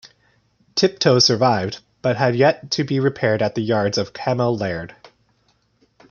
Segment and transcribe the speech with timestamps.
[0.73, 4.95] "Tiptoe" survived, but had to be repaired at the yards of Cammell Laird.